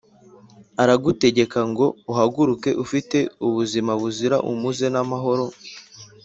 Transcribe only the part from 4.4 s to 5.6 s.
umuze n’amahoro.